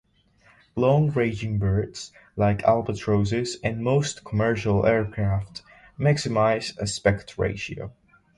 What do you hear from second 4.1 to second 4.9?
commercial